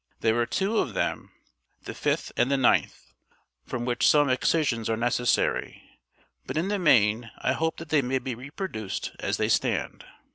There 0.21 0.35
are 0.39 0.47
two 0.47 0.79
of 0.79 0.95
them, 0.95 1.31
the 1.83 1.93
fifth 1.93 2.31
and 2.35 2.49
the 2.49 2.57
ninth, 2.57 3.13
from 3.67 3.85
which 3.85 4.09
some 4.09 4.29
excisions 4.31 4.89
are 4.89 4.97
necessary; 4.97 5.83
but 6.47 6.57
in 6.57 6.69
the 6.69 6.79
main 6.79 7.29
I 7.37 7.53
hope 7.53 7.77
that 7.77 7.89
they 7.89 8.01
may 8.01 8.17
be 8.17 8.33
reproduced 8.33 9.11
as 9.19 9.37
they 9.37 9.47
stand. 9.47 10.03